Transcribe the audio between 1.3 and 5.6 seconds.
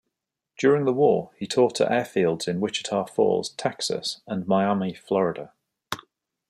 he taught at airfields in Wichita Falls, Texas, and Miami, Florida.